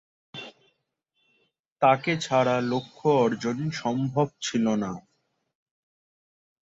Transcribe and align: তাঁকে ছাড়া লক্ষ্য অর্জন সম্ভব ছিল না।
তাঁকে 1.81 2.13
ছাড়া 2.17 2.55
লক্ষ্য 2.71 3.07
অর্জন 3.23 3.57
সম্ভব 3.73 4.27
ছিল 4.41 4.65
না। 4.75 4.91